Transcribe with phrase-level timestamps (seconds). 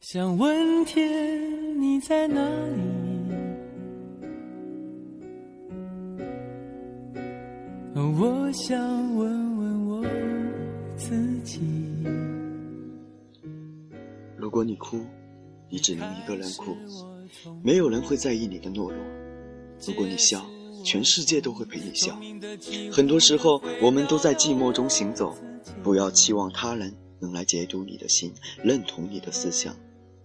[0.00, 2.80] 想问天你在哪里？
[7.94, 10.06] 我想问问我
[10.96, 11.60] 自己。
[14.38, 14.98] 如果你哭，
[15.68, 16.74] 你只能一个人哭，
[17.62, 18.98] 没有人会在意你的懦弱；
[19.86, 20.42] 如果你笑，
[20.82, 22.18] 全世界都会陪你笑。
[22.90, 25.36] 很多时候，我们都在寂寞中行走，
[25.82, 28.32] 不要期望他人能来解读你的心，
[28.64, 29.76] 认同你的思想。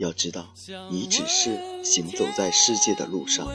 [0.00, 0.46] 要知道，
[0.90, 3.46] 你只是行走在世界的路上，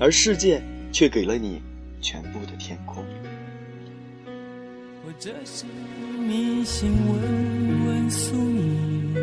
[0.00, 0.60] 而世界
[0.92, 1.62] 却给了你
[2.02, 3.04] 全部的天空。
[4.26, 5.64] 我这是
[6.18, 9.14] 迷信，问问宿命。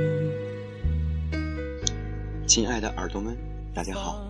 [2.48, 3.36] 亲爱的耳朵们，
[3.74, 4.26] 大家好，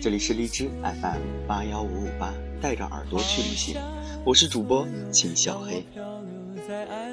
[0.00, 3.76] 这里是荔枝 FM 八幺五五八，带着耳朵去旅行，
[4.24, 5.84] 我是主播秦小黑。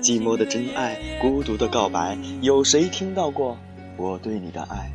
[0.02, 3.58] 寂寞的真爱，孤独的告白，有谁听到过？
[3.98, 4.92] 我对你的爱，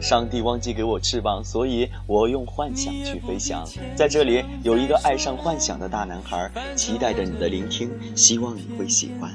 [0.00, 3.64] 上帝忘记给我翅膀，所以我用幻想去飞翔。
[3.94, 9.30] 在这里有一个爱上幻想的大男孩，期待着你的聆听，希望你会喜欢。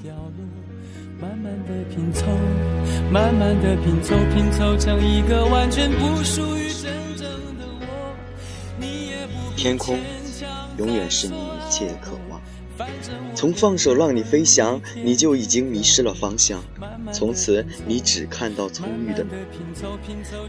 [1.21, 2.25] 慢慢的拼凑，
[3.11, 7.25] 慢慢的拼凑，拼凑成一个完全不属于真正
[7.57, 8.15] 的我。
[8.77, 9.97] 你也不天空，
[10.77, 12.41] 永远是你一切渴望。
[13.33, 16.63] 从放手让你飞翔，你就已经迷失了方向。
[17.13, 19.25] 从此，你只看到葱郁的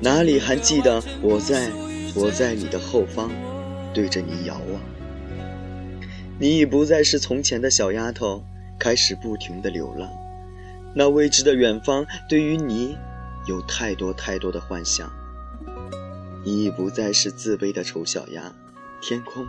[0.01, 1.71] 哪里还记得我在，
[2.15, 3.31] 我在你的后方，
[3.93, 4.81] 对着你遥望。
[6.39, 8.45] 你已不再是从前的小丫头，
[8.79, 10.11] 开始不停的流浪。
[10.95, 12.97] 那未知的远方，对于你，
[13.47, 15.11] 有太多太多的幻想。
[16.45, 18.55] 你已不再是自卑的丑小鸭，
[19.03, 19.47] 天空，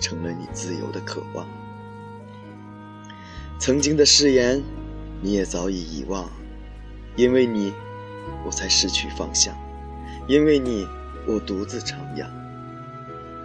[0.00, 1.46] 成了你自由的渴望。
[3.58, 4.62] 曾经的誓言，
[5.20, 6.30] 你也早已遗忘，
[7.16, 7.72] 因为你，
[8.46, 9.52] 我才失去方向；
[10.28, 10.86] 因为你，
[11.26, 12.24] 我独自徜徉。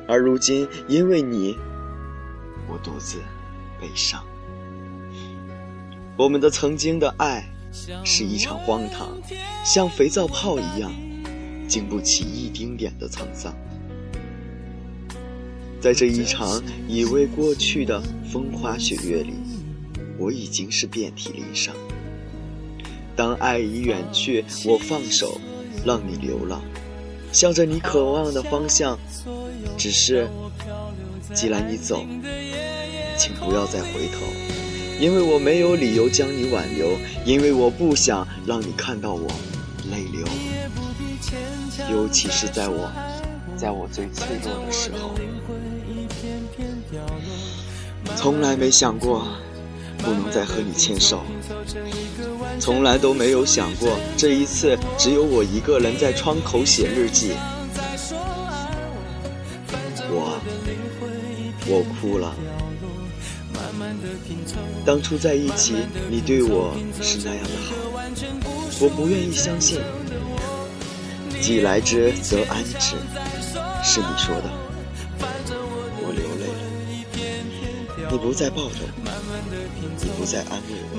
[0.08, 1.58] 而如今，因为你，
[2.67, 3.17] 我独自
[3.82, 4.23] 悲伤。
[6.16, 7.49] 我们的曾经的爱，
[8.04, 9.17] 是一场荒唐，
[9.66, 10.92] 像肥皂泡一样，
[11.67, 13.52] 经不起一丁点的沧桑。
[15.82, 17.99] 在这一场已为过去的
[18.32, 19.33] 风花雪月里。
[20.23, 21.76] 我已经是遍体鳞伤。
[23.14, 25.38] 当爱已远去，我放手，
[25.86, 26.61] 让你流浪，
[27.34, 28.98] 向着你渴望的方向。
[29.78, 30.30] 只是，
[31.34, 32.06] 既然你走，
[33.17, 34.26] 请不要再回头，
[34.98, 39.28] 因为我没有理由将你挽留，因为我不想让你看到我
[39.92, 40.26] 泪流。
[41.92, 42.90] 尤其是在我，
[43.58, 45.16] 在我最脆弱的时候，
[48.16, 49.28] 从来没想过。
[50.03, 51.23] 不能再和你牵手，
[52.59, 57.31] 从来都没有想过这一次只有我一个人在窗口写日记。
[60.11, 60.37] 我，
[61.65, 62.36] 我哭了。
[64.86, 65.75] 当初在一起，
[66.09, 67.73] 你对我是那样的好，
[68.81, 69.80] 我不愿意相信。
[71.42, 72.95] 既来之则安之，
[73.83, 74.62] 是你说的。
[78.13, 78.87] 你不再抱着我。
[79.99, 80.97] 你不再安慰我，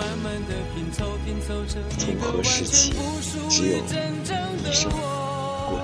[1.96, 2.92] 从何时起，
[3.48, 5.80] 只有一声滚。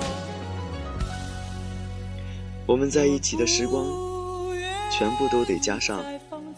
[2.66, 3.86] 我们在一起的时光，
[4.90, 6.02] 全部都得加上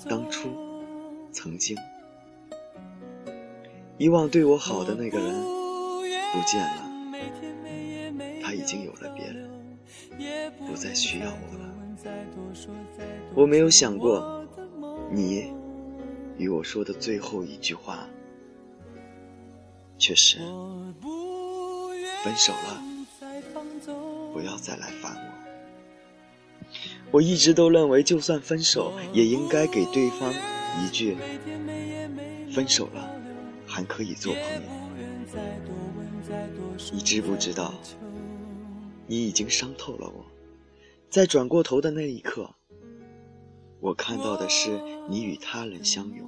[0.09, 0.49] 当初、
[1.33, 1.77] 曾经。
[3.99, 5.35] 以往对我好的那个人
[6.33, 6.83] 不见了，
[8.43, 9.51] 他已经有了别人，
[10.67, 11.69] 不再需要我了。
[13.35, 14.42] 我没有想过
[15.13, 15.53] 你。
[16.39, 18.09] 与我说的最后一句话，
[19.99, 20.39] 却是
[22.25, 22.83] 分手了，
[24.33, 25.23] 不要再来烦我。
[27.13, 30.33] 我一直都认为，就算分手，也应该给对方
[30.83, 31.17] 一句
[32.51, 33.15] “分手了，
[33.67, 34.63] 还可以做朋友”。
[36.93, 37.75] 你知不知道，
[39.07, 40.25] 你已经伤透了我，
[41.11, 42.53] 在转过头的那一刻。
[43.83, 46.25] 我看到的是你与他人相拥，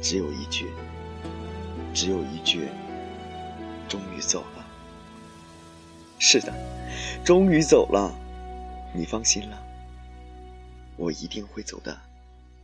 [0.00, 0.70] 只有一句，
[1.92, 2.68] 只有一句，
[3.86, 4.66] 终于走了。
[6.18, 6.50] 是的，
[7.22, 8.10] 终于走了，
[8.94, 9.62] 你放心了，
[10.96, 11.94] 我一定会走的，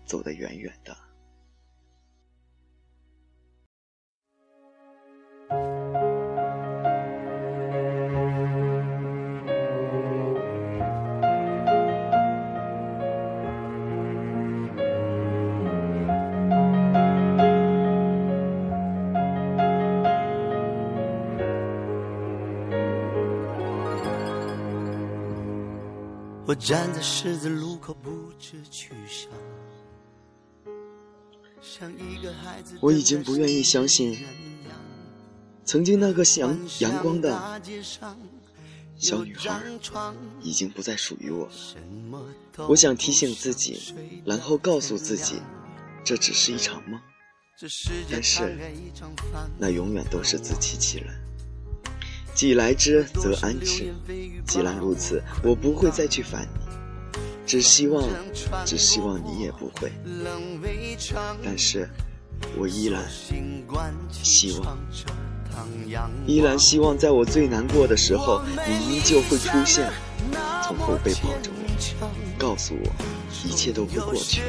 [0.07, 0.97] 走得远远的。
[26.47, 29.29] 我站在十字路口不知去向。
[32.81, 34.25] 我已经不愿意相信，
[35.65, 37.61] 曾经那个阳阳光的
[38.97, 39.61] 小女孩
[40.41, 41.53] 已经不再属于我了。
[42.69, 43.93] 我想提醒自己，
[44.25, 45.43] 然后告诉自己，
[46.05, 47.01] 这只是一场梦。
[48.09, 48.57] 但是，
[49.59, 51.26] 那永远都是自欺欺人。
[52.37, 53.95] 既来之，则安之。
[54.47, 56.61] 既然如此，我不会再去烦你。
[57.47, 58.07] 只希望，
[58.67, 59.91] 只希望你也不会。
[61.43, 61.89] 但是，
[62.59, 63.03] 我依然
[64.13, 64.77] 希望，
[66.27, 69.91] 依然希望，在我最难过的时候，你依旧会出现，
[70.63, 72.93] 从后背抱着我，告诉我，
[73.49, 74.43] 一切都会过去。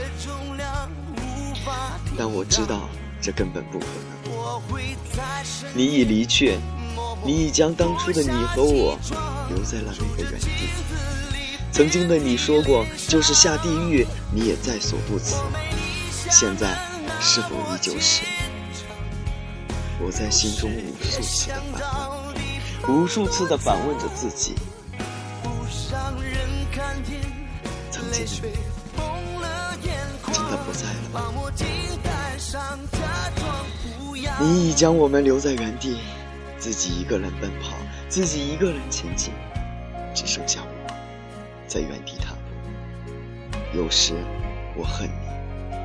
[2.17, 2.89] 但我知道，
[3.21, 4.17] 这根本不可能。
[5.73, 6.57] 你已离去，
[7.23, 8.97] 你已将当初的你和我
[9.49, 10.47] 留在了那个原地。
[11.71, 15.35] 曾经的你说过，就是下地狱你也在所不辞。
[16.31, 16.77] 现在
[17.19, 18.23] 是否依旧是？
[19.99, 22.07] 我在心中无数次的反
[22.87, 24.55] 问，无数次的反问着自己。
[27.91, 28.45] 曾经的
[29.81, 29.89] 你
[30.33, 31.23] 真的不在了吗？
[34.39, 35.97] 你已将我们留在原地，
[36.57, 37.77] 自己一个人奔跑，
[38.09, 39.31] 自己一个人前进，
[40.13, 40.69] 只剩下我。
[41.67, 44.13] 在原地踏步，有时
[44.75, 45.75] 我恨你，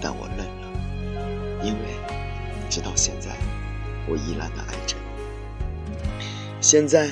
[0.00, 1.80] 但我认了，因为
[2.70, 3.36] 直到现在，
[4.08, 5.02] 我依然的爱着你。
[6.60, 7.10] 现在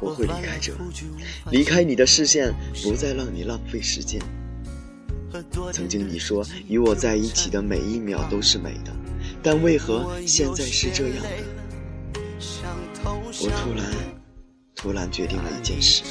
[0.00, 0.72] 我会离开这，
[1.50, 2.52] 离开你的视线，
[2.82, 4.20] 不再让你浪费时间。
[5.70, 8.92] 曾经你说与我在一起的每一秒都是美的，
[9.42, 11.28] 但为何现在是这样的？
[13.04, 13.84] 我突然。
[14.80, 16.04] 突然决定了一件事，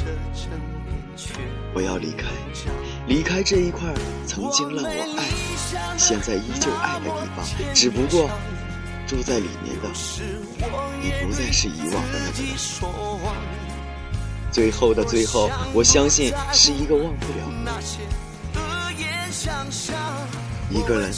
[1.74, 2.26] 我要离开，
[3.08, 3.94] 离开这一块
[4.26, 5.24] 曾经让我爱，
[5.98, 7.46] 现在依旧爱的地方。
[7.74, 8.30] 只不过
[9.08, 9.88] 住在里面的，
[11.02, 12.58] 已不再是以往的那个人。
[14.52, 17.40] 最后的最后，我相信是一个忘不了
[20.70, 21.10] 一个人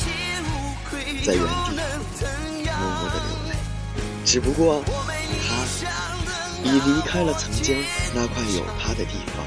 [1.26, 1.89] 在原地。
[4.32, 4.90] 只不过他。
[6.62, 7.84] 已离开了曾经
[8.14, 9.44] 那块有他的地方，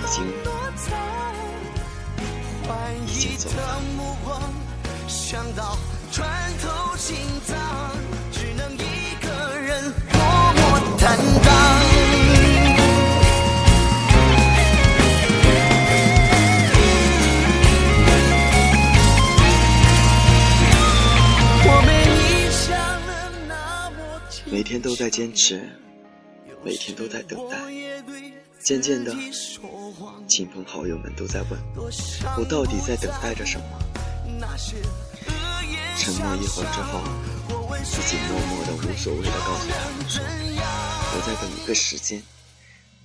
[0.00, 0.24] 已经
[3.06, 3.78] 已经走了。
[11.04, 11.91] 每
[24.72, 25.68] 天都在坚持，
[26.64, 27.58] 每天都在等待。
[28.64, 29.14] 渐渐的，
[30.26, 31.60] 亲朋好友们都在问
[32.38, 33.66] 我到底在等待着什么。
[35.98, 37.02] 沉默一会儿之后，
[37.84, 40.24] 自己默默的、无所谓的告诉他们说
[41.12, 42.22] ：“我在等一个时间，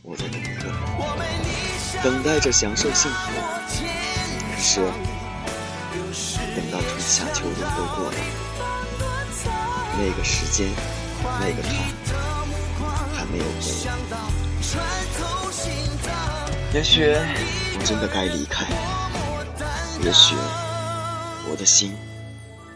[0.03, 0.73] 我在等一个人，
[2.01, 3.17] 等待着享受幸福。
[4.55, 4.79] 可是，
[6.55, 8.17] 等到春夏秋冬都过了，
[9.97, 10.69] 那个时间。”
[11.23, 11.69] 那个他
[13.13, 13.97] 还没有回来，
[16.73, 17.03] 也许
[17.77, 18.65] 我真的该离开，
[20.03, 20.35] 也许
[21.49, 21.93] 我的心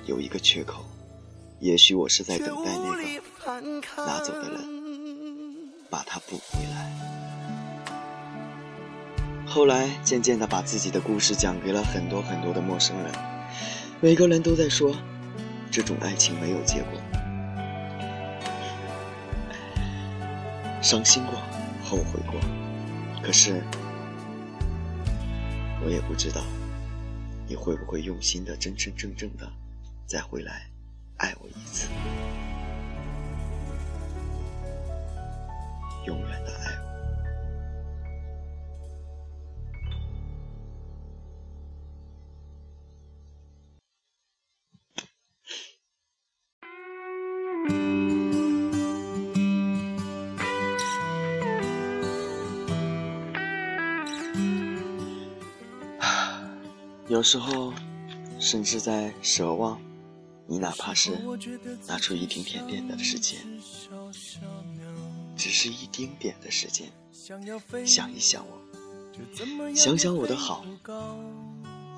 [0.06, 0.86] 有一个缺口，
[1.60, 3.22] 也许我是在等待那个
[4.06, 4.60] 拿走的人
[5.90, 6.92] 把它补回来。
[9.46, 13.12] 后来渐渐的把自己的故事讲给了很多很多的陌生人，
[14.00, 14.96] 每个人都在说
[15.70, 17.21] 这种爱情没有结果。
[20.82, 21.36] 伤心过，
[21.84, 22.40] 后悔过，
[23.22, 23.62] 可是
[25.84, 26.42] 我也不知道
[27.48, 29.48] 你会不会用心的、真真正正的
[30.08, 30.68] 再回来
[31.18, 31.88] 爱我一次，
[36.06, 36.91] 永远的爱我。
[57.12, 57.74] 有时候，
[58.40, 59.78] 甚至在奢望，
[60.48, 61.12] 你哪怕是
[61.86, 63.38] 拿出一丁点点的时间，
[65.36, 66.90] 只是一丁点的时间，
[67.86, 70.66] 想一想我，想想我的好，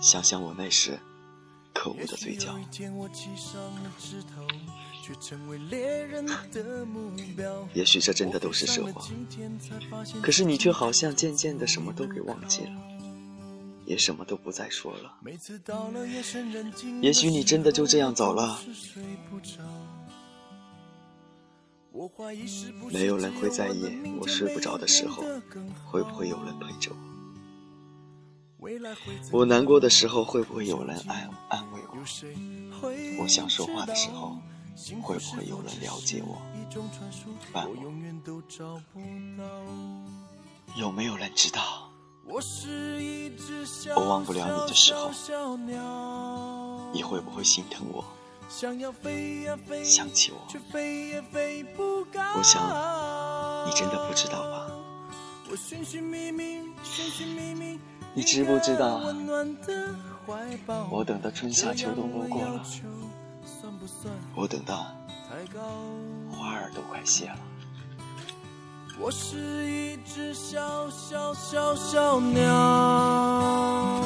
[0.02, 0.98] 想想我那时
[1.76, 2.58] 可恶的嘴角。
[7.76, 8.96] 也许这真的都是奢望，
[10.24, 12.72] 可是你却好像渐渐的什么都给忘记了，
[13.86, 15.18] 也什么都不再说了。
[17.02, 18.60] 也许你真的就这样走了，
[22.92, 23.86] 没有人会在意
[24.20, 25.24] 我睡不着的时候，
[25.86, 28.70] 会不会有人陪着我？
[29.32, 31.98] 我难过的时候，会不会有人安安慰我？
[33.24, 34.38] 我想说话的时候。
[35.04, 36.42] 会不会有人了解我？
[37.54, 37.76] 伴我？
[40.76, 41.83] 有没有人知道？
[42.26, 45.12] 我忘不了你的时候，
[46.94, 48.04] 你会不会心疼我？
[49.84, 50.38] 想起我？
[52.38, 52.62] 我想
[53.68, 54.68] 你真的不知道吧？
[58.14, 59.02] 你知不知道？
[60.90, 62.64] 我等到春夏秋冬都过了。
[64.36, 64.88] 我等到
[66.32, 67.38] 花儿都快谢了。
[69.00, 74.02] 我是一只小小小小鸟，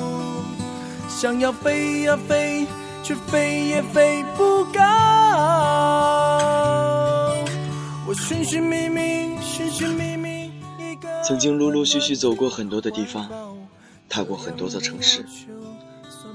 [1.10, 2.66] 想要飞呀飞，
[3.04, 4.80] 却飞也飞不高。
[8.08, 13.30] 我寻寻觅觅，寻寻觅觅，一个曾经陆陆续续走过很多的地方，
[14.08, 15.26] 踏过很多座城市，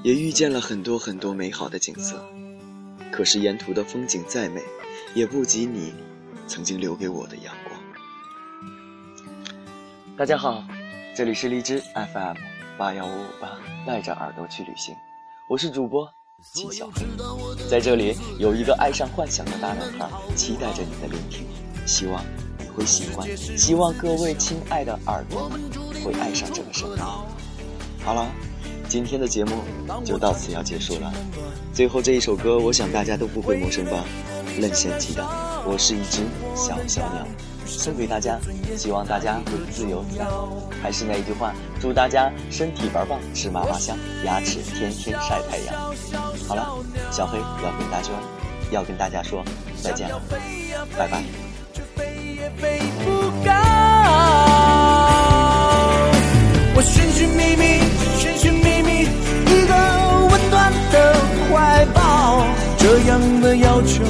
[0.02, 2.22] 也遇见了很多很多美好的景色。
[3.10, 4.62] 可是沿途的风景再美，
[5.14, 5.94] 也不及你
[6.46, 7.54] 曾经留给我的样。
[10.14, 10.62] 大家好，
[11.16, 12.36] 这里是荔枝 FM
[12.76, 14.94] 八幺五五八，带着耳朵去旅行，
[15.48, 16.06] 我是主播
[16.52, 17.06] 秦小黑，
[17.68, 21.46] 在这里有一个爱上幻想的大男孩，期待着你的聆听，
[21.86, 22.22] 希望
[22.58, 25.58] 你会喜欢，希望各位亲爱的耳朵们
[26.04, 26.96] 会爱上这个声音。
[28.04, 28.30] 好了。
[28.88, 29.62] 今天的节目
[30.04, 31.10] 就到此要结束了，
[31.72, 34.04] 最后这一首歌，我想大家都不会陌生吧？
[34.58, 35.22] 任贤齐的
[35.64, 36.20] 《我是一只
[36.54, 37.24] 小小鸟》，
[37.78, 38.38] 送给大家，
[38.76, 40.24] 希望大家会自由自在。
[40.82, 45.74] 还是那一句话，祝大家身体玩棒，吃嘛嘛香，牙齿天天晒太阳。
[46.48, 46.68] 好了，
[47.10, 48.10] 小黑要跟大家
[48.70, 49.42] 要跟大家说
[49.82, 50.20] 再见了，
[50.96, 51.22] 拜拜。
[56.74, 57.82] 我寻寻觅觅。
[58.18, 59.74] 寻寻觅觅一个
[60.30, 61.14] 温暖的
[61.50, 62.46] 怀抱，
[62.78, 64.04] 这样的要求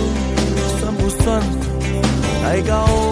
[0.79, 1.41] 算不算
[2.43, 3.12] 太高？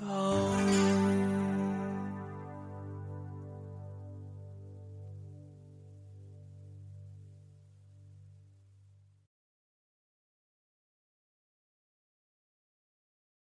[0.00, 1.29] 高？